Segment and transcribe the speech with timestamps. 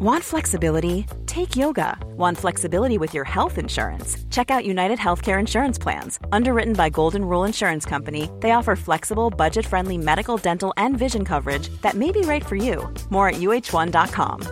[0.00, 1.06] Want flexibility?
[1.26, 1.98] Take yoga.
[2.16, 4.16] Want flexibility with your health insurance?
[4.30, 6.20] Check out United Healthcare Insurance Plans.
[6.30, 11.24] Underwritten by Golden Rule Insurance Company, they offer flexible, budget friendly medical, dental, and vision
[11.24, 12.88] coverage that may be right for you.
[13.10, 14.42] More at uh1.com.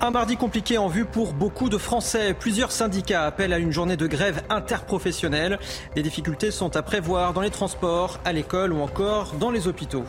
[0.00, 2.34] Un mardi compliqué en vue pour beaucoup de Français.
[2.34, 5.58] Plusieurs syndicats appellent à une journée de grève interprofessionnelle.
[5.96, 10.04] Les difficultés sont à prévoir dans les transports, à l'école ou encore dans les hôpitaux.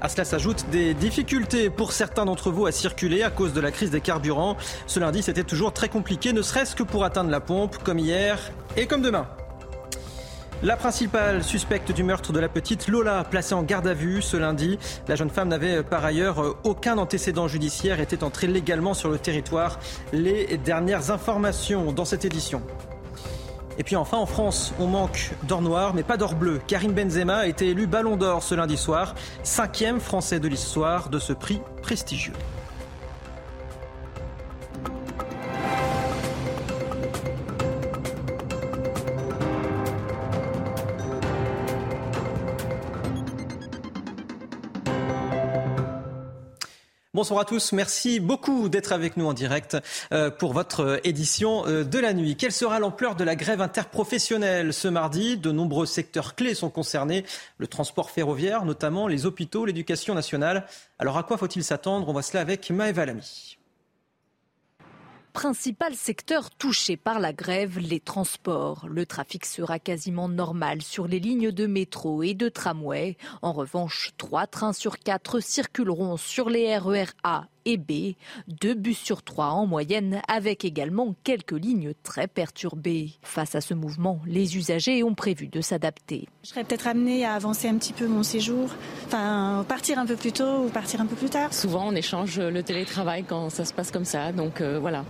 [0.00, 3.70] À cela s'ajoutent des difficultés pour certains d'entre vous à circuler à cause de la
[3.70, 4.56] crise des carburants.
[4.86, 8.38] Ce lundi, c'était toujours très compliqué, ne serait-ce que pour atteindre la pompe, comme hier
[8.76, 9.26] et comme demain.
[10.62, 14.38] La principale suspecte du meurtre de la petite Lola, placée en garde à vue ce
[14.38, 14.78] lundi.
[15.06, 19.78] La jeune femme n'avait par ailleurs aucun antécédent judiciaire, était entrée légalement sur le territoire.
[20.14, 22.62] Les dernières informations dans cette édition.
[23.78, 26.60] Et puis enfin, en France, on manque d'or noir, mais pas d'or bleu.
[26.66, 31.18] Karim Benzema a été élu Ballon d'Or ce lundi soir, cinquième Français de l'histoire de
[31.18, 32.32] ce prix prestigieux.
[47.16, 49.78] Bonsoir à tous, merci beaucoup d'être avec nous en direct
[50.12, 52.36] euh, pour votre édition euh, de la nuit.
[52.36, 55.38] Quelle sera l'ampleur de la grève interprofessionnelle ce mardi?
[55.38, 57.24] De nombreux secteurs clés sont concernés,
[57.56, 60.66] le transport ferroviaire notamment, les hôpitaux, l'éducation nationale.
[60.98, 62.06] Alors à quoi faut-il s'attendre?
[62.06, 63.56] On voit cela avec Maëva Lamy
[65.36, 68.86] principal secteur touché par la grève, les transports.
[68.88, 73.18] Le trafic sera quasiment normal sur les lignes de métro et de tramway.
[73.42, 78.14] En revanche, trois trains sur quatre circuleront sur les RER A et B,
[78.48, 83.10] deux bus sur trois en moyenne, avec également quelques lignes très perturbées.
[83.22, 86.28] Face à ce mouvement, les usagers ont prévu de s'adapter.
[86.42, 88.70] Je serais peut-être amené à avancer un petit peu mon séjour,
[89.06, 91.52] enfin partir un peu plus tôt ou partir un peu plus tard.
[91.52, 95.04] Souvent, on échange le télétravail quand ça se passe comme ça, donc euh, voilà,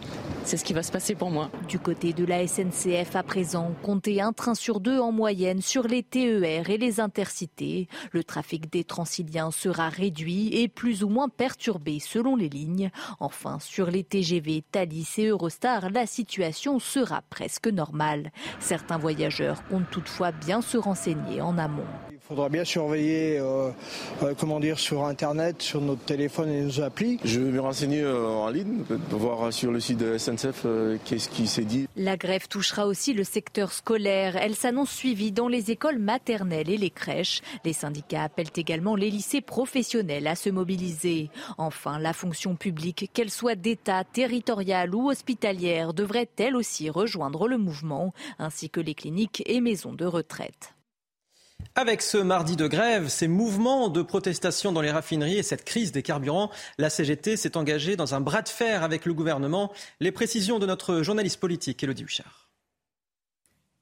[0.45, 1.51] c'est ce qui va se passer pour moi.
[1.69, 5.86] Du côté de la SNCF à présent, comptez un train sur deux en moyenne sur
[5.86, 7.89] les TER et les intercités.
[8.13, 12.45] Le trafic des transiliens sera réduit et plus ou moins perturbé selon les
[13.20, 18.30] Enfin, sur les TGV, Thalys et Eurostar, la situation sera presque normale.
[18.61, 21.86] Certains voyageurs comptent toutefois bien se renseigner en amont.
[22.27, 23.70] Il faudra bien surveiller, euh,
[24.25, 27.20] euh, comment dire, sur Internet, sur notre téléphone et nos applis.
[27.25, 30.67] Je vais me renseigner euh, en ligne, voir sur le site de SNCF
[31.05, 31.86] qu'est-ce qui s'est dit.
[31.95, 34.35] La grève touchera aussi le secteur scolaire.
[34.35, 37.42] Elle s'annonce suivie dans les écoles maternelles et les crèches.
[37.65, 41.31] Les syndicats appellent également les lycées professionnels à se mobiliser.
[41.59, 47.57] Enfin, la fonction publique, qu'elle soit d'État, territoriale ou hospitalière, devrait elle aussi rejoindre le
[47.57, 50.76] mouvement, ainsi que les cliniques et maisons de retraite.
[51.79, 55.92] Avec ce mardi de grève, ces mouvements de protestation dans les raffineries et cette crise
[55.92, 59.70] des carburants, la CGT s'est engagée dans un bras de fer avec le gouvernement.
[60.01, 62.45] Les précisions de notre journaliste politique, Elodie Huchard.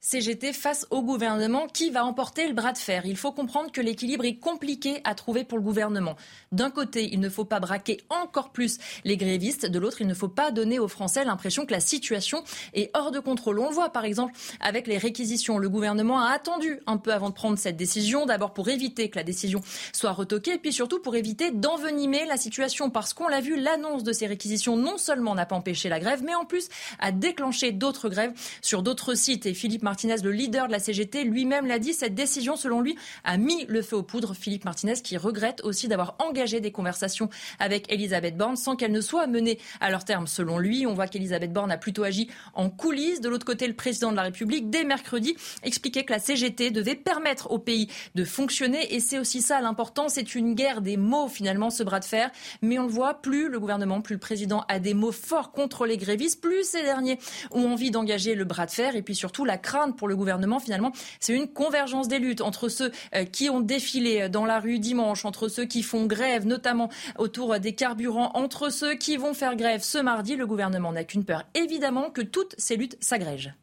[0.05, 3.07] CGT face au gouvernement qui va emporter le bras de fer.
[3.07, 6.15] Il faut comprendre que l'équilibre est compliqué à trouver pour le gouvernement.
[6.53, 9.65] D'un côté, il ne faut pas braquer encore plus les grévistes.
[9.65, 12.45] De l'autre, il ne faut pas donner aux Français l'impression que la situation
[12.75, 13.59] est hors de contrôle.
[13.59, 15.57] On le voit par exemple avec les réquisitions.
[15.57, 18.27] Le gouvernement a attendu un peu avant de prendre cette décision.
[18.27, 19.63] D'abord pour éviter que la décision
[19.95, 22.91] soit retoquée et puis surtout pour éviter d'envenimer la situation.
[22.91, 26.23] Parce qu'on l'a vu, l'annonce de ces réquisitions non seulement n'a pas empêché la grève,
[26.23, 29.47] mais en plus a déclenché d'autres grèves sur d'autres sites.
[29.47, 32.97] Et Philippe Martinez, le leader de la CGT, lui-même l'a dit, cette décision, selon lui,
[33.23, 34.35] a mis le feu aux poudres.
[34.35, 39.01] Philippe Martinez qui regrette aussi d'avoir engagé des conversations avec Elisabeth Borne sans qu'elles ne
[39.01, 40.27] soient menées à leur terme.
[40.27, 43.21] Selon lui, on voit qu'Elisabeth Borne a plutôt agi en coulisses.
[43.21, 46.97] De l'autre côté, le président de la République, dès mercredi, expliquait que la CGT devait
[46.97, 48.97] permettre au pays de fonctionner.
[48.97, 50.09] Et c'est aussi ça l'important.
[50.09, 52.33] C'est une guerre des mots, finalement, ce bras de fer.
[52.63, 55.87] Mais on le voit, plus le gouvernement, plus le président a des mots forts contre
[55.87, 57.21] les grévistes, plus ces derniers
[57.53, 58.97] ont envie d'engager le bras de fer.
[58.97, 62.69] Et puis surtout, la crainte pour le gouvernement, finalement, c'est une convergence des luttes entre
[62.69, 66.89] ceux euh, qui ont défilé dans la rue dimanche, entre ceux qui font grève, notamment
[67.19, 70.37] autour des carburants, entre ceux qui vont faire grève ce mardi.
[70.37, 73.55] Le gouvernement n'a qu'une peur, évidemment, que toutes ces luttes s'agrègent.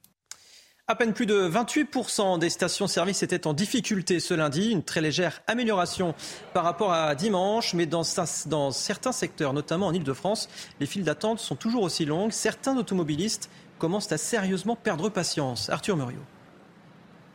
[0.91, 5.41] À peine plus de 28% des stations-service étaient en difficulté ce lundi, une très légère
[5.47, 6.13] amélioration
[6.53, 8.01] par rapport à dimanche, mais dans,
[8.47, 10.49] dans certains secteurs, notamment en Ile-de-France,
[10.81, 12.31] les files d'attente sont toujours aussi longues.
[12.31, 13.49] Certains automobilistes
[13.81, 15.71] commencent à sérieusement perdre patience.
[15.71, 16.21] Arthur Muriot.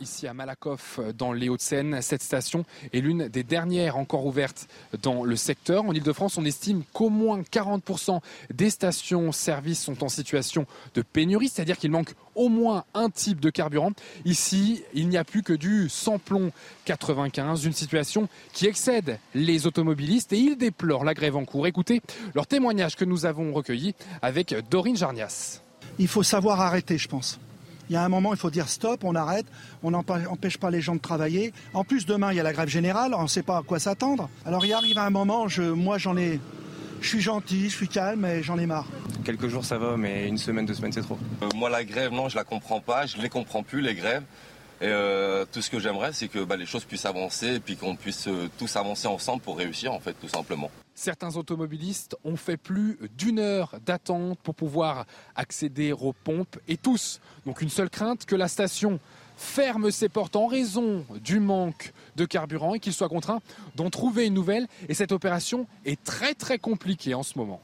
[0.00, 2.00] ici à Malakoff dans les Hauts-de-Seine.
[2.02, 4.68] Cette station est l'une des dernières encore ouvertes
[5.02, 5.84] dans le secteur.
[5.86, 8.20] En Ile-de-France, on estime qu'au moins 40%
[8.54, 13.50] des stations-service sont en situation de pénurie, c'est-à-dire qu'il manque au moins un type de
[13.50, 13.90] carburant.
[14.24, 16.52] Ici, il n'y a plus que du sans-plomb
[16.84, 21.66] 95, une situation qui excède les automobilistes et ils déplorent la grève en cours.
[21.66, 22.02] Écoutez
[22.36, 25.65] leur témoignage que nous avons recueilli avec Dorine Jarnias.
[25.98, 27.38] Il faut savoir arrêter, je pense.
[27.88, 29.46] Il y a un moment, il faut dire stop, on arrête,
[29.82, 31.52] on n'empêche pas les gens de travailler.
[31.72, 33.78] En plus, demain, il y a la grève générale, on ne sait pas à quoi
[33.78, 34.28] s'attendre.
[34.44, 36.40] Alors il arrive un moment, je, moi j'en ai,
[37.00, 38.86] je suis gentil, je suis calme et j'en ai marre.
[39.24, 41.18] Quelques jours ça va, mais une semaine, deux semaines c'est trop.
[41.42, 44.24] Euh, moi la grève, non, je la comprends pas, je les comprends plus les grèves.
[44.80, 47.76] Et euh, tout ce que j'aimerais, c'est que bah, les choses puissent avancer et puis
[47.76, 50.70] qu'on puisse euh, tous avancer ensemble pour réussir, en fait, tout simplement.
[50.98, 55.04] Certains automobilistes ont fait plus d'une heure d'attente pour pouvoir
[55.34, 58.98] accéder aux pompes et tous, donc une seule crainte, que la station
[59.36, 63.40] ferme ses portes en raison du manque de carburant et qu'il soit contraint
[63.74, 64.66] d'en trouver une nouvelle.
[64.88, 67.60] Et cette opération est très très compliquée en ce moment.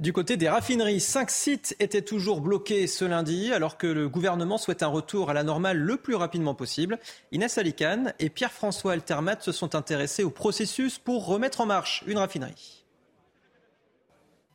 [0.00, 4.56] Du côté des raffineries, cinq sites étaient toujours bloqués ce lundi, alors que le gouvernement
[4.56, 7.00] souhaite un retour à la normale le plus rapidement possible.
[7.32, 12.18] Inès Alicane et Pierre-François Altermat se sont intéressés au processus pour remettre en marche une
[12.18, 12.84] raffinerie.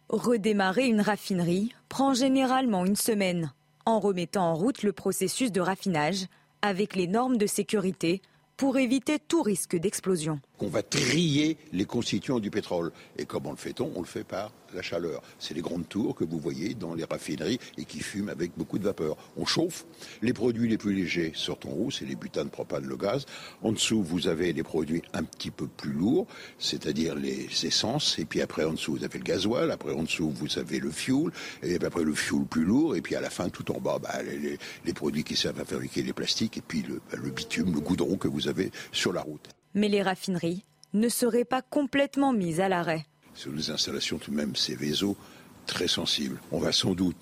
[0.07, 3.51] Redémarrer une raffinerie prend généralement une semaine,
[3.85, 6.27] en remettant en route le processus de raffinage
[6.61, 8.21] avec les normes de sécurité
[8.55, 10.39] pour éviter tout risque d'explosion.
[10.59, 12.91] On va trier les constituants du pétrole.
[13.17, 15.21] Et comment le fait-on On le fait par la chaleur.
[15.39, 18.77] C'est les grandes tours que vous voyez dans les raffineries et qui fument avec beaucoup
[18.77, 19.17] de vapeur.
[19.35, 19.85] On chauffe.
[20.21, 23.25] Les produits les plus légers sortent en haut, c'est les butanes, propane, le gaz.
[23.61, 26.27] En dessous, vous avez les produits un petit peu plus lourds,
[26.59, 28.17] c'est-à-dire les essences.
[28.19, 29.71] Et puis après, en dessous, vous avez le gasoil.
[29.71, 31.31] Après, en dessous, vous avez le fuel.
[31.63, 32.95] Et puis après, le fuel plus lourd.
[32.95, 36.03] Et puis à la fin, tout en bas, bah, les, produits qui servent à fabriquer
[36.03, 36.57] les plastiques.
[36.57, 39.49] Et puis le, bah, le bitume, le goudron que vous avez sur la route.
[39.75, 44.35] Mais les raffineries ne seraient pas complètement mises à l'arrêt sur les installations tout de
[44.35, 45.17] même Céveso
[45.65, 46.39] très sensibles.
[46.51, 47.15] On va sans doute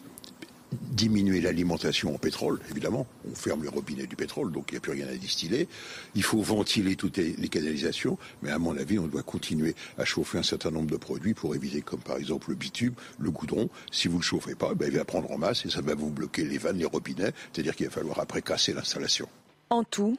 [0.71, 3.05] diminuer l'alimentation en pétrole, évidemment.
[3.29, 5.67] On ferme les robinets du pétrole, donc il n'y a plus rien à distiller.
[6.15, 10.37] Il faut ventiler toutes les canalisations, mais à mon avis, on doit continuer à chauffer
[10.37, 13.69] un certain nombre de produits pour éviter, comme par exemple le bitume, le goudron.
[13.91, 15.93] Si vous ne le chauffez pas, ben, il va prendre en masse et ça va
[15.93, 19.27] vous bloquer les vannes, les robinets, c'est-à-dire qu'il va falloir après casser l'installation.
[19.69, 20.17] En tout,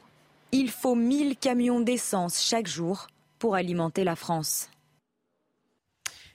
[0.53, 3.07] il faut 1000 camions d'essence chaque jour
[3.39, 4.69] pour alimenter la France.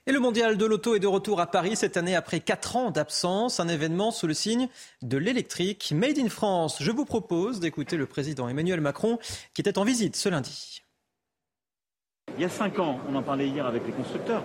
[0.06, 2.90] Et le mondial de l'auto est de retour à Paris cette année après 4 ans
[2.90, 4.68] d'absence, un événement sous le signe
[5.02, 6.78] de l'électrique Made in France.
[6.80, 9.20] Je vous propose d'écouter le président Emmanuel Macron
[9.54, 10.82] qui était en visite ce lundi.
[12.36, 14.42] Il y a 5 ans, on en parlait hier avec les constructeurs,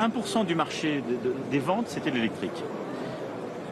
[0.00, 1.02] 1% du marché
[1.50, 2.62] des ventes, c'était l'électrique.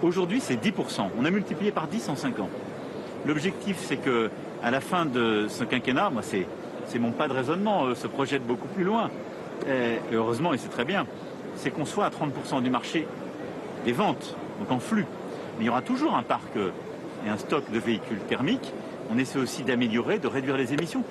[0.03, 1.11] Aujourd'hui, c'est 10%.
[1.19, 2.51] On a multiplié par 10 en 5 ans.
[3.27, 4.31] L'objectif, c'est que
[4.63, 6.47] à la fin de ce quinquennat, moi, c'est,
[6.99, 9.11] mon pas de raisonnement, euh, se projette beaucoup plus loin.
[9.67, 11.07] et heureusement, et c'est très bien,
[11.57, 13.07] c'est qu'on soit à 30% du marché
[13.85, 15.07] des ventes, donc en flux.
[15.59, 18.73] Mais il y aura toujours un parc et un stock de véhicules thermiques.
[19.11, 21.05] On essaie aussi d'améliorer, de réduire les émissions.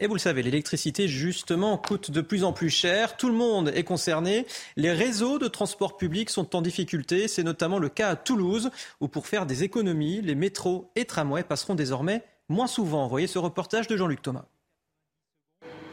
[0.00, 3.16] Et vous le savez, l'électricité, justement, coûte de plus en plus cher.
[3.16, 4.46] Tout le monde est concerné.
[4.76, 7.28] Les réseaux de transport public sont en difficulté.
[7.28, 8.70] C'est notamment le cas à Toulouse,
[9.00, 13.08] où pour faire des économies, les métros et tramways passeront désormais moins souvent.
[13.08, 14.44] Voyez ce reportage de Jean-Luc Thomas.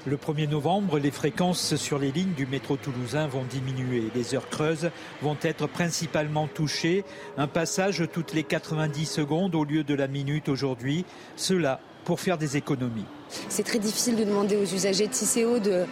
[0.06, 4.10] Le 1er novembre, les fréquences sur les lignes du métro toulousain vont diminuer.
[4.16, 4.92] Les heures creuses
[5.22, 7.04] vont être principalement touchées.
[7.38, 11.06] Un passage toutes les 90 secondes au lieu de la minute aujourd'hui.
[11.36, 13.06] Cela pour faire des économies.
[13.48, 15.86] C'est très difficile de demander aux usagers de TCO de,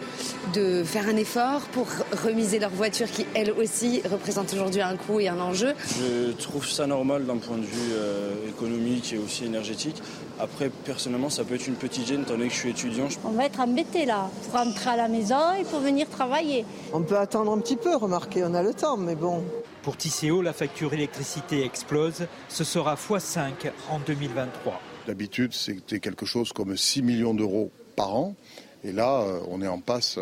[0.54, 1.86] de faire un effort pour
[2.24, 5.74] remiser leur voiture qui, elle aussi, représente aujourd'hui un coût et un enjeu.
[6.00, 10.02] Je trouve ça normal d'un point de vue euh, économique et aussi énergétique.
[10.40, 13.08] Après, personnellement, ça peut être une petite gêne, étant donné que je suis étudiant.
[13.24, 16.64] On va être embêté là, pour rentrer à la maison et pour venir travailler.
[16.92, 19.44] On peut attendre un petit peu, remarquez, on a le temps, mais bon.
[19.82, 22.26] Pour Tisséo, la facture électricité explose.
[22.48, 24.80] Ce sera x5 en 2023.
[25.08, 28.36] D'habitude, c'était quelque chose comme 6 millions d'euros par an.
[28.84, 30.18] Et là, euh, on est en passe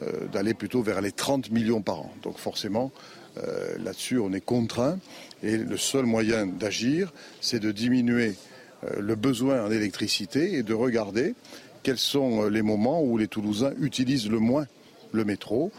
[0.00, 2.14] euh, d'aller plutôt vers les 30 millions par an.
[2.22, 2.92] Donc forcément,
[3.38, 5.00] euh, là-dessus, on est contraint.
[5.42, 8.36] Et le seul moyen d'agir, c'est de diminuer
[8.96, 11.34] le besoin en électricité et de regarder
[11.82, 14.68] quels sont les moments où les Toulousains utilisent le moins
[15.10, 15.72] le métro.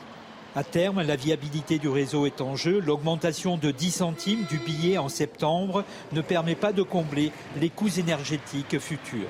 [0.56, 2.80] À terme, la viabilité du réseau est en jeu.
[2.80, 8.00] L'augmentation de 10 centimes du billet en septembre ne permet pas de combler les coûts
[8.00, 9.30] énergétiques futurs.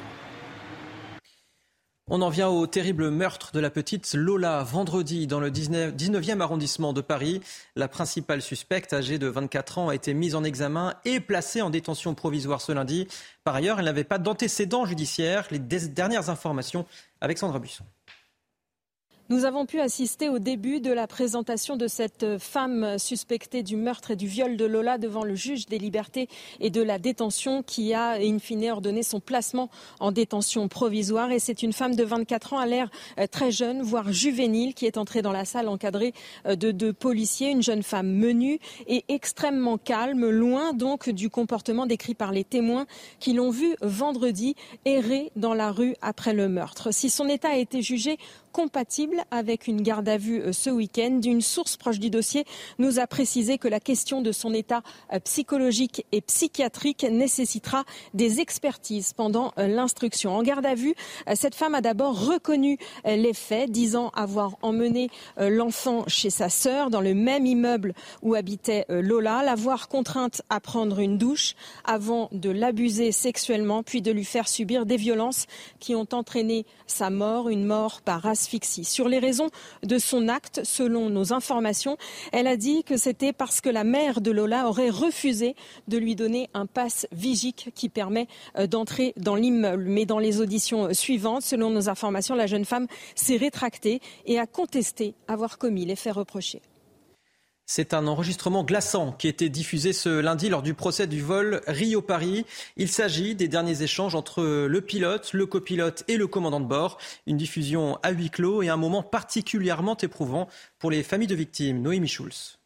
[2.12, 6.94] On en vient au terrible meurtre de la petite Lola vendredi dans le 19e arrondissement
[6.94, 7.42] de Paris.
[7.76, 11.70] La principale suspecte, âgée de 24 ans, a été mise en examen et placée en
[11.70, 13.08] détention provisoire ce lundi.
[13.44, 15.48] Par ailleurs, elle n'avait pas d'antécédents judiciaires.
[15.52, 16.88] Les dernières informations
[17.22, 17.86] avec Sandra Buisson.
[19.32, 24.10] Nous avons pu assister au début de la présentation de cette femme suspectée du meurtre
[24.10, 26.28] et du viol de Lola devant le juge des libertés
[26.60, 29.70] et de la détention qui a in fine ordonné son placement
[30.00, 31.30] en détention provisoire.
[31.30, 34.88] Et c'est une femme de 24 ans à l'air euh, très jeune, voire juvénile, qui
[34.88, 36.16] est entrée dans la salle encadrée
[36.48, 38.58] euh, de deux policiers, une jeune femme menue
[38.88, 42.88] et extrêmement calme, loin donc du comportement décrit par les témoins
[43.20, 44.56] qui l'ont vue vendredi
[44.86, 46.92] errer dans la rue après le meurtre.
[46.92, 48.18] Si son état a été jugé
[48.52, 51.20] compatible avec une garde à vue euh, ce week-end.
[51.24, 52.46] Une source proche du dossier
[52.78, 54.82] nous a précisé que la question de son état
[55.14, 60.36] euh, psychologique et psychiatrique nécessitera des expertises pendant euh, l'instruction.
[60.36, 60.96] En garde à vue,
[61.34, 67.02] cette femme a d'abord reconnu les faits, disant avoir emmené l'enfant chez sa sœur dans
[67.02, 73.12] le même immeuble où habitait Lola, l'avoir contrainte à prendre une douche avant de l'abuser
[73.12, 75.46] sexuellement, puis de lui faire subir des violences
[75.80, 78.26] qui ont entraîné sa mort, une mort par
[78.84, 79.50] Sur les raisons
[79.84, 81.98] de son acte, selon nos informations,
[82.32, 85.56] elle a dit que c'était parce que la mère de Lola aurait refusé
[85.88, 88.28] de lui donner un passe vigique qui permet
[88.58, 89.86] euh, d'entrer dans l'immeuble.
[89.88, 94.48] Mais dans les auditions suivantes, selon nos informations, la jeune femme s'est rétractée et a
[94.48, 96.62] contesté avoir commis les faits reprochés.
[97.72, 101.62] C'est un enregistrement glaçant qui a été diffusé ce lundi lors du procès du vol
[101.68, 102.48] Rio-Paris.
[102.78, 106.98] Il s'agit des derniers échanges entre le pilote, le copilote et le commandant de bord.
[107.28, 110.48] Une diffusion à huis clos et un moment particulièrement éprouvant
[110.80, 111.84] pour les familles de victimes.
[111.84, 112.59] Noémie Schulz.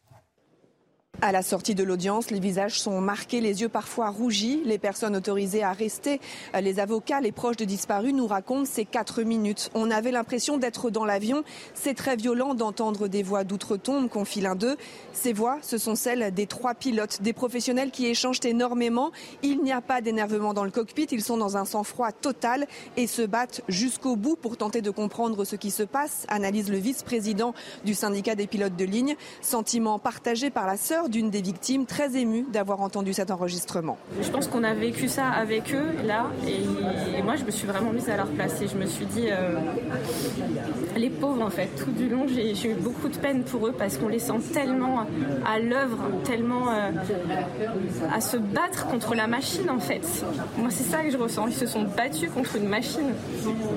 [1.22, 4.60] À la sortie de l'audience, les visages sont marqués, les yeux parfois rougis.
[4.64, 6.20] Les personnes autorisées à rester,
[6.60, 9.70] les avocats, les proches de disparus nous racontent ces quatre minutes.
[9.74, 11.44] On avait l'impression d'être dans l'avion.
[11.72, 14.76] C'est très violent d'entendre des voix d'outre-tombe, confie l'un d'eux.
[15.12, 19.10] Ces voix, ce sont celles des trois pilotes, des professionnels qui échangent énormément.
[19.42, 21.06] Il n'y a pas d'énervement dans le cockpit.
[21.10, 22.66] Ils sont dans un sang-froid total
[22.96, 26.78] et se battent jusqu'au bout pour tenter de comprendre ce qui se passe, analyse le
[26.78, 27.54] vice-président
[27.84, 29.16] du syndicat des pilotes de ligne.
[29.40, 33.98] Sentiment partagé par la sœur d'une des victimes, très émue d'avoir entendu cet enregistrement.
[34.20, 37.92] Je pense qu'on a vécu ça avec eux, là, et, moi je me suis vraiment
[37.92, 39.58] mise à leur place et je me suis dit, euh,
[40.96, 43.96] les pauvres en fait, tout du long j'ai eu beaucoup de peine pour eux parce
[43.96, 45.06] qu'on les sent tellement
[45.46, 46.90] à l'œuvre, tellement euh,
[48.12, 50.02] à se battre contre la machine en fait.
[50.58, 53.12] Moi c'est ça que je ressens, ils se sont battus contre une machine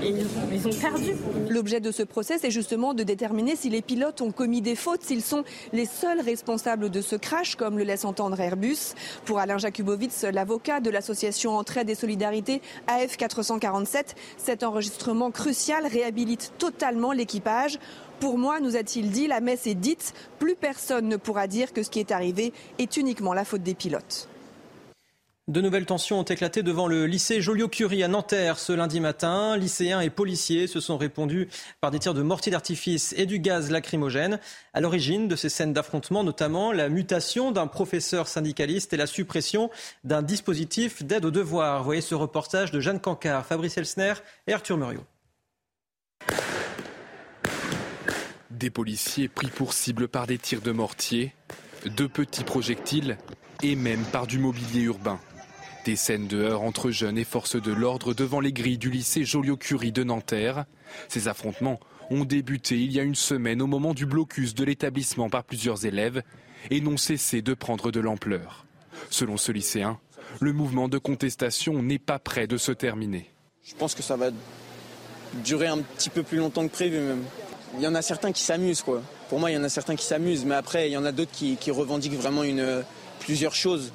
[0.03, 0.13] et
[0.53, 1.13] ils ont perdu.
[1.49, 5.03] L'objet de ce procès c'est justement de déterminer si les pilotes ont commis des fautes,
[5.03, 5.43] s'ils sont
[5.73, 8.93] les seuls responsables de ce crash, comme le laisse entendre Airbus.
[9.25, 16.53] Pour Alain Jakubowicz, l'avocat de l'association Entraide et Solidarité AF 447, cet enregistrement crucial réhabilite
[16.57, 17.79] totalement l'équipage.
[18.19, 21.83] Pour moi, nous a-t-il dit, la messe est dite, plus personne ne pourra dire que
[21.83, 24.27] ce qui est arrivé est uniquement la faute des pilotes.
[25.47, 29.55] De nouvelles tensions ont éclaté devant le lycée Joliot-Curie à Nanterre ce lundi matin.
[29.55, 31.47] Lycéens et policiers se sont répondus
[31.79, 34.41] par des tirs de mortier d'artifice et du gaz lacrymogène.
[34.73, 39.69] À l'origine de ces scènes d'affrontement, notamment la mutation d'un professeur syndicaliste et la suppression
[40.03, 41.81] d'un dispositif d'aide aux devoirs.
[41.85, 44.15] Voyez ce reportage de Jeanne Cancard, Fabrice Elsner
[44.47, 45.05] et Arthur Muriot.
[48.51, 51.33] Des policiers pris pour cible par des tirs de mortier,
[51.85, 53.17] de petits projectiles
[53.63, 55.21] et même par du mobilier urbain.
[55.87, 59.23] Des scènes de heurts entre jeunes et forces de l'ordre devant les grilles du lycée
[59.23, 60.65] Joliot-Curie de Nanterre.
[61.07, 61.79] Ces affrontements
[62.09, 65.85] ont débuté il y a une semaine au moment du blocus de l'établissement par plusieurs
[65.85, 66.23] élèves
[66.71, 68.65] et n'ont cessé de prendre de l'ampleur.
[69.09, 69.97] Selon ce lycéen,
[70.41, 73.31] le mouvement de contestation n'est pas prêt de se terminer.
[73.63, 74.31] Je pense que ça va
[75.35, 77.23] durer un petit peu plus longtemps que prévu même.
[77.75, 79.01] Il y en a certains qui s'amusent quoi.
[79.29, 81.13] Pour moi, il y en a certains qui s'amusent, mais après, il y en a
[81.13, 82.43] d'autres qui, revendiquent vraiment
[83.21, 83.93] plusieurs choses.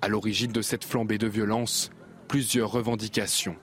[0.00, 1.90] À l'origine de cette flambée de violence,
[2.28, 3.56] plusieurs revendications.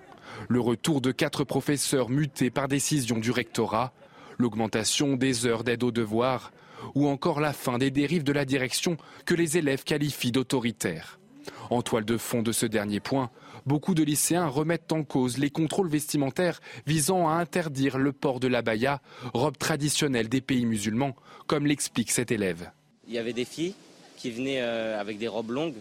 [0.49, 3.93] Le retour de quatre professeurs mutés par décision du rectorat,
[4.37, 6.51] l'augmentation des heures d'aide aux devoirs,
[6.93, 11.19] ou encore la fin des dérives de la direction que les élèves qualifient d'autoritaires.
[11.69, 13.31] En toile de fond de ce dernier point,
[13.65, 18.49] beaucoup de lycéens remettent en cause les contrôles vestimentaires visant à interdire le port de
[18.49, 19.01] l'abaya,
[19.33, 21.15] robe traditionnelle des pays musulmans,
[21.47, 22.71] comme l'explique cet élève.
[23.07, 23.75] Il y avait des filles
[24.17, 25.75] qui venaient euh, avec des robes longues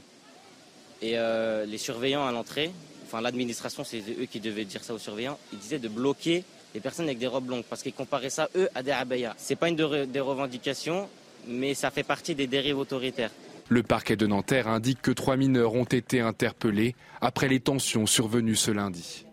[1.04, 2.70] et euh, les surveillants à l'entrée,
[3.04, 6.44] enfin l'administration, c'est eux qui devaient dire ça aux surveillants, ils disaient de bloquer
[6.74, 9.34] les personnes avec des robes longues parce qu'ils comparaient ça, eux, à des abayas.
[9.36, 11.10] C'est pas une des revendications,
[11.46, 13.30] mais ça fait partie des dérives autoritaires.
[13.68, 18.56] Le parquet de Nanterre indique que trois mineurs ont été interpellés après les tensions survenues
[18.56, 19.26] ce lundi.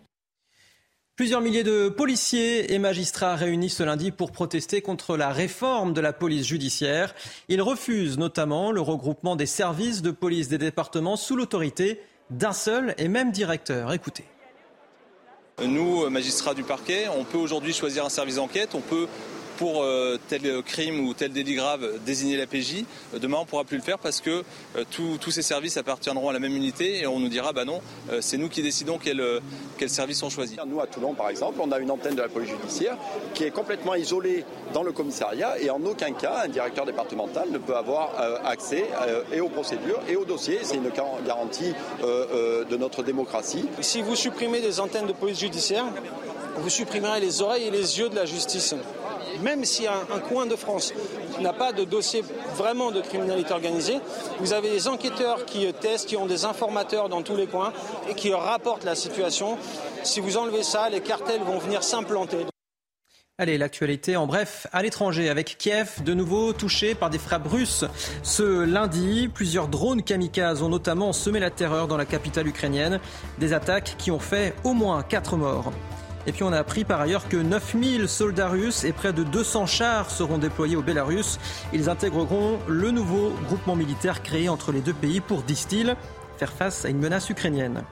[1.22, 6.00] Plusieurs milliers de policiers et magistrats réunis ce lundi pour protester contre la réforme de
[6.00, 7.14] la police judiciaire.
[7.48, 12.00] Ils refusent notamment le regroupement des services de police des départements sous l'autorité
[12.30, 13.92] d'un seul et même directeur.
[13.92, 14.24] Écoutez.
[15.64, 19.06] Nous, magistrats du parquet, on peut aujourd'hui choisir un service d'enquête, on peut
[19.62, 22.84] pour euh, tel crime ou tel délit grave désigner la PJ.
[23.14, 24.42] Demain, on ne pourra plus le faire parce que
[24.74, 27.80] euh, tous ces services appartiendront à la même unité et on nous dira bah non,
[28.10, 29.22] euh, c'est nous qui décidons quel,
[29.78, 30.58] quel service on choisit.
[30.66, 32.96] Nous, à Toulon, par exemple, on a une antenne de la police judiciaire
[33.34, 37.58] qui est complètement isolée dans le commissariat et en aucun cas, un directeur départemental ne
[37.58, 38.86] peut avoir accès
[39.32, 40.58] et aux procédures et aux dossiers.
[40.62, 40.90] C'est une
[41.24, 43.66] garantie de notre démocratie.
[43.80, 45.84] Si vous supprimez des antennes de police judiciaire,
[46.56, 48.74] vous supprimerez les oreilles et les yeux de la justice
[49.40, 50.92] même si un, coin de France
[51.40, 52.22] n'a pas de dossier
[52.56, 53.98] vraiment de criminalité organisée,
[54.40, 57.72] vous avez des enquêteurs qui testent, qui ont des informateurs dans tous les coins
[58.08, 59.58] et qui rapportent la situation.
[60.02, 62.46] Si vous enlevez ça, les cartels vont venir s'implanter.
[63.38, 67.84] Allez, l'actualité en bref, à l'étranger, avec Kiev de nouveau touché par des frappes russes.
[68.22, 73.00] Ce lundi, plusieurs drones kamikazes ont notamment semé la terreur dans la capitale ukrainienne.
[73.38, 75.72] Des attaques qui ont fait au moins 4 morts.
[76.26, 79.66] Et puis on a appris par ailleurs que 9000 soldats russes et près de 200
[79.66, 81.38] chars seront déployés au Bélarus.
[81.72, 85.96] Ils intégreront le nouveau groupement militaire créé entre les deux pays pour, disent-ils,
[86.38, 87.82] faire face à une menace ukrainienne.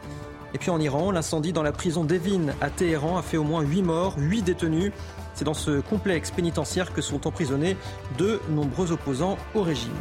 [0.55, 3.63] Et puis en Iran, l'incendie dans la prison d'Evin à Téhéran a fait au moins
[3.63, 4.93] 8 morts, 8 détenus.
[5.35, 7.77] C'est dans ce complexe pénitentiaire que sont emprisonnés
[8.19, 9.93] de nombreux opposants au régime.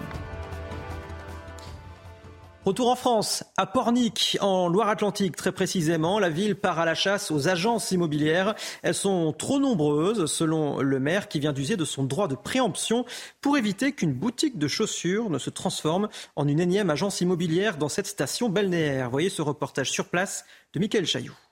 [2.66, 6.20] Retour en France, à Pornic, en Loire-Atlantique très précisément.
[6.20, 8.54] La ville part à la chasse aux agences immobilières.
[8.84, 13.06] Elles sont trop nombreuses, selon le maire, qui vient d'user de son droit de préemption
[13.40, 17.90] pour éviter qu'une boutique de chaussures ne se transforme en une énième agence immobilière dans
[17.90, 19.10] cette station balnéaire.
[19.10, 21.49] Voyez ce reportage sur place de Michael Chailloux.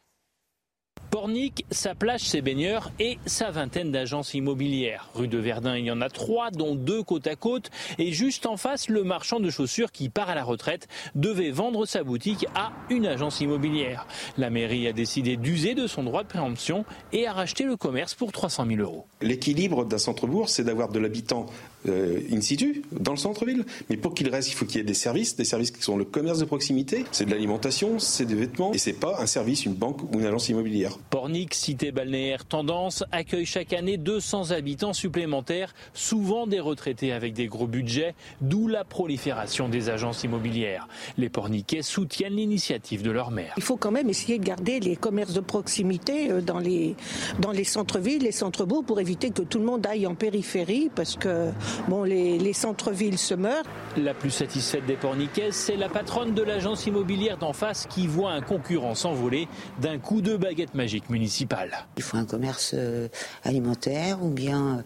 [1.71, 5.09] Sa plage, ses baigneurs et sa vingtaine d'agences immobilières.
[5.15, 7.71] Rue de Verdun, il y en a trois, dont deux côte à côte.
[7.97, 11.85] Et juste en face, le marchand de chaussures qui part à la retraite devait vendre
[11.85, 14.05] sa boutique à une agence immobilière.
[14.37, 18.13] La mairie a décidé d'user de son droit de préemption et a racheté le commerce
[18.13, 19.05] pour 300 000 euros.
[19.21, 21.47] L'équilibre d'un centre-bourg, c'est d'avoir de l'habitant
[21.89, 23.65] euh, in situ, dans le centre-ville.
[23.89, 25.97] Mais pour qu'il reste, il faut qu'il y ait des services, des services qui sont
[25.97, 29.65] le commerce de proximité, c'est de l'alimentation, c'est des vêtements, et c'est pas un service,
[29.65, 30.97] une banque ou une agence immobilière.
[31.09, 37.47] Pornic, cité balnéaire tendance, accueille chaque année 200 habitants supplémentaires, souvent des retraités avec des
[37.47, 40.87] gros budgets, d'où la prolifération des agences immobilières.
[41.17, 43.53] Les Porniquais soutiennent l'initiative de leur maire.
[43.57, 46.95] Il faut quand même essayer de garder les commerces de proximité euh, dans les,
[47.39, 51.15] dans les centres-villes, les centres-bourgs, pour éviter que tout le monde aille en périphérie, parce
[51.15, 51.51] que
[51.87, 53.65] bon, les, centres-villes se meurent.
[53.97, 58.31] La plus satisfaite des Porniquaises, c'est la patronne de l'agence immobilière d'en face qui voit
[58.31, 59.47] un concurrent s'envoler
[59.79, 61.87] d'un coup de baguette magique municipale.
[61.97, 63.07] Il faut un commerce euh,
[63.43, 64.83] alimentaire ou bien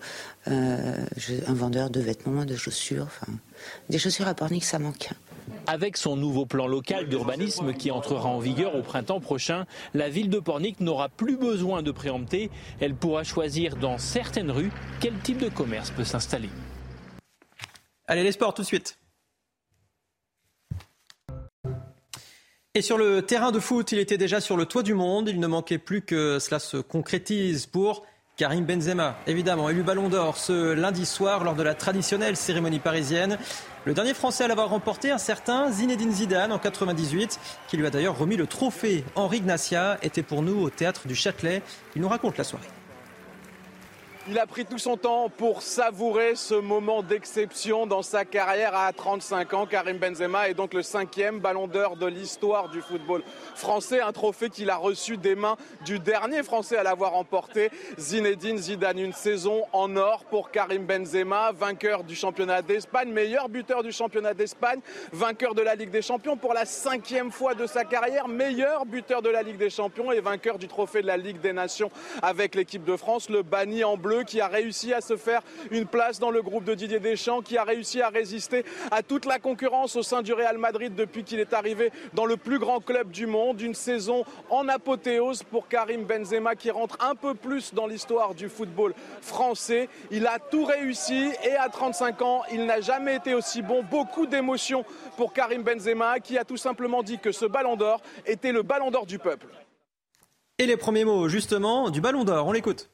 [0.48, 1.06] euh,
[1.48, 3.06] un vendeur de vêtements, de chaussures.
[3.06, 3.32] Enfin,
[3.90, 5.10] des chaussures à Pornic, ça manque.
[5.68, 10.30] Avec son nouveau plan local d'urbanisme qui entrera en vigueur au printemps prochain, la ville
[10.30, 12.50] de Pornic n'aura plus besoin de préempter.
[12.80, 16.50] Elle pourra choisir dans certaines rues quel type de commerce peut s'installer.
[18.12, 18.98] Allez, les sports tout de suite.
[22.76, 25.30] Et sur le terrain de foot, il était déjà sur le toit du monde.
[25.30, 30.36] Il ne manquait plus que cela se concrétise pour Karim Benzema, évidemment, élu Ballon d'Or
[30.36, 33.38] ce lundi soir lors de la traditionnelle cérémonie parisienne.
[33.86, 37.92] Le dernier Français à l'avoir remporté, un certain Zinedine Zidane en 98, qui lui a
[37.92, 39.06] d'ailleurs remis le trophée.
[39.16, 41.64] Henri Ignacia était pour nous au théâtre du Châtelet.
[41.96, 42.68] Il nous raconte la soirée.
[44.28, 48.94] Il a pris tout son temps pour savourer ce moment d'exception dans sa carrière à
[48.94, 49.66] 35 ans.
[49.66, 53.24] Karim Benzema est donc le cinquième ballon d'or de l'histoire du football
[53.56, 54.00] français.
[54.00, 59.00] Un trophée qu'il a reçu des mains du dernier Français à l'avoir remporté, Zinedine Zidane.
[59.00, 64.36] Une saison en or pour Karim Benzema, vainqueur du championnat d'Espagne, meilleur buteur du championnat
[64.36, 64.82] d'Espagne,
[65.12, 69.24] vainqueur de la Ligue des Champions pour la cinquième fois de sa carrière, meilleur buteur
[69.24, 71.90] de la Ligue des Champions et vainqueur du trophée de la Ligue des Nations
[72.22, 73.28] avec l'équipe de France.
[73.28, 76.64] Le banni en bleu qui a réussi à se faire une place dans le groupe
[76.64, 80.34] de Didier Deschamps, qui a réussi à résister à toute la concurrence au sein du
[80.34, 83.62] Real Madrid depuis qu'il est arrivé dans le plus grand club du monde.
[83.62, 88.50] Une saison en apothéose pour Karim Benzema qui rentre un peu plus dans l'histoire du
[88.50, 89.90] football français.
[90.12, 93.84] Il a tout réussi et à 35 ans, il n'a jamais été aussi bon.
[93.84, 94.86] Beaucoup d'émotions
[95.18, 98.92] pour Karim Benzema qui a tout simplement dit que ce ballon d'or était le ballon
[98.92, 99.48] d'or du peuple.
[100.58, 102.90] Et les premiers mots justement du ballon d'or, on l'écoute.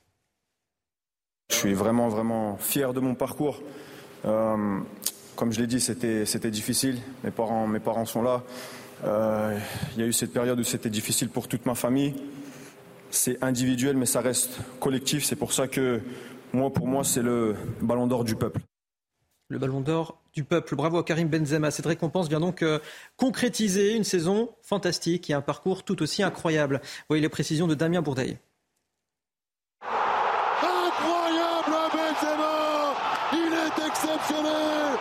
[1.49, 3.61] Je suis vraiment, vraiment fier de mon parcours.
[4.25, 4.79] Euh,
[5.35, 6.99] comme je l'ai dit, c'était difficile.
[7.23, 8.43] Mes parents, mes parents sont là.
[9.05, 9.57] Euh,
[9.95, 12.15] il y a eu cette période où c'était difficile pour toute ma famille.
[13.09, 15.23] c'est individuel, mais ça reste collectif.
[15.23, 16.01] C'est pour ça que
[16.53, 18.61] moi, pour moi, c'est le ballon d'or du peuple.
[19.49, 20.75] Le ballon d'or du peuple.
[20.75, 21.71] Bravo à Karim Benzema.
[21.71, 22.79] Cette récompense vient donc euh,
[23.15, 26.81] concrétiser une saison fantastique et un parcours tout aussi incroyable.
[27.07, 28.37] Voyez les précisions de Damien Bourdeil.
[30.61, 32.93] Incroyable Benzema
[33.31, 34.97] Il est exceptionnel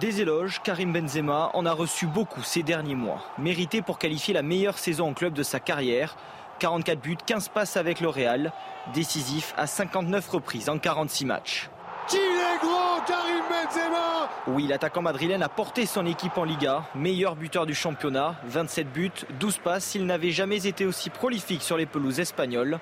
[0.00, 3.22] Des éloges, Karim Benzema en a reçu beaucoup ces derniers mois.
[3.36, 6.16] Mérité pour qualifier la meilleure saison en club de sa carrière.
[6.58, 8.50] 44 buts, 15 passes avec le Real.
[8.94, 11.68] Décisif à 59 reprises en 46 matchs.
[12.08, 14.30] Qu'il est grand, Karim Benzema?
[14.46, 19.12] Oui, l'attaquant madrilène a porté son équipe en Liga, meilleur buteur du championnat, 27 buts,
[19.38, 19.94] 12 passes.
[19.96, 22.78] Il n'avait jamais été aussi prolifique sur les pelouses espagnoles.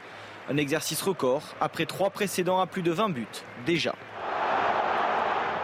[0.49, 3.27] Un exercice record après trois précédents à plus de 20 buts,
[3.67, 3.97] déjà.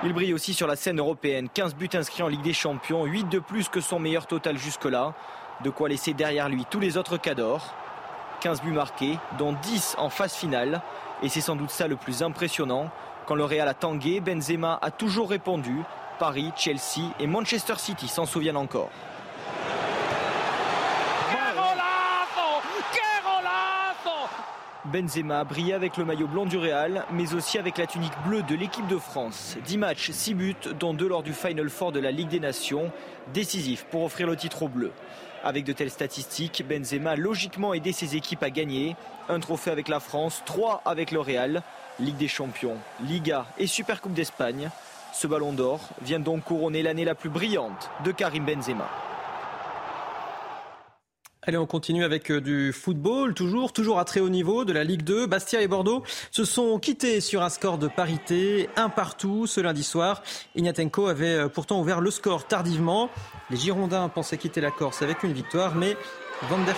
[0.06, 3.30] Il brille aussi sur la scène européenne, 15 buts inscrits en Ligue des Champions, 8
[3.30, 5.14] de plus que son meilleur total jusque-là.
[5.62, 7.74] De quoi laisser derrière lui tous les autres cadors.
[8.42, 10.82] 15 buts marqués, dont 10 en phase finale.
[11.22, 12.90] Et c'est sans doute ça le plus impressionnant.
[13.24, 15.80] Quand le Real a tangué, Benzema a toujours répondu.
[16.18, 18.90] Paris, Chelsea et Manchester City s'en souviennent encore.
[24.94, 28.44] Benzema a brillé avec le maillot blanc du Real, mais aussi avec la tunique bleue
[28.44, 29.57] de l'équipe de France.
[29.66, 32.92] 10 matchs, 6 buts, dont 2 lors du Final Four de la Ligue des Nations,
[33.33, 34.92] décisif pour offrir le titre au bleu.
[35.42, 38.94] Avec de telles statistiques, Benzema a logiquement aidé ses équipes à gagner.
[39.28, 41.64] Un trophée avec la France, 3 avec le Real,
[41.98, 44.70] Ligue des Champions, Liga et Supercoupe d'Espagne.
[45.12, 48.88] Ce ballon d'or vient donc couronner l'année la plus brillante de Karim Benzema.
[51.46, 54.83] Allez, on continue avec euh, du football, toujours, toujours à très haut niveau de la
[54.83, 55.26] Ligue 2.
[55.26, 59.85] Bastia et Bordeaux se sont quittés sur un score de parité, un partout ce lundi
[59.85, 60.22] soir.
[60.54, 63.11] Ignatenko avait euh, pourtant ouvert le score tardivement.
[63.50, 65.98] Les Girondins pensaient quitter la Corse avec une victoire, mais
[66.48, 66.76] Van der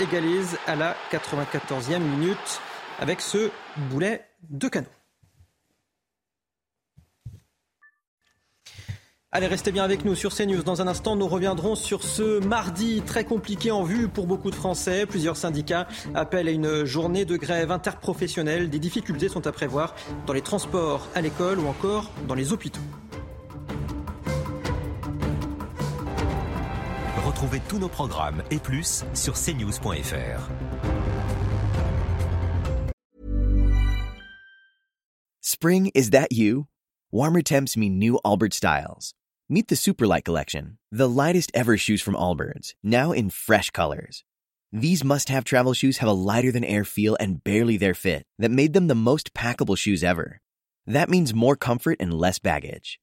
[0.00, 2.60] égalise à la 94e minute
[3.00, 3.50] avec ce
[3.90, 4.86] boulet de canon.
[9.36, 10.62] Allez, restez bien avec nous sur CNews.
[10.62, 14.54] Dans un instant, nous reviendrons sur ce mardi très compliqué en vue pour beaucoup de
[14.54, 15.06] Français.
[15.06, 18.70] Plusieurs syndicats appellent à une journée de grève interprofessionnelle.
[18.70, 19.96] Des difficultés sont à prévoir
[20.28, 22.80] dans les transports, à l'école ou encore dans les hôpitaux.
[27.26, 30.48] Retrouvez tous nos programmes et plus sur cnews.fr.
[35.40, 36.66] Spring, is that you?
[37.10, 39.12] Warmer temps mean new Albert styles.
[39.46, 44.24] Meet the Superlight Collection, the lightest ever shoes from Allbirds, now in fresh colors.
[44.72, 48.24] These must have travel shoes have a lighter than air feel and barely their fit
[48.38, 50.40] that made them the most packable shoes ever.
[50.86, 52.98] That means more comfort and less baggage.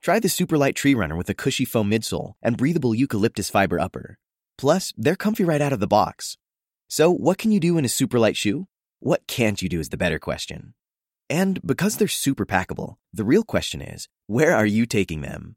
[0.00, 4.16] Try the Superlight Tree Runner with a cushy foam midsole and breathable eucalyptus fiber upper.
[4.56, 6.38] Plus, they're comfy right out of the box.
[6.86, 8.68] So, what can you do in a Superlight shoe?
[9.00, 10.74] What can't you do is the better question.
[11.28, 15.56] And because they're super packable, the real question is where are you taking them?